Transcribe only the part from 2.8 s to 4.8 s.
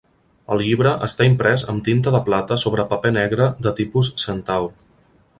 paper negre de tipus Centaur.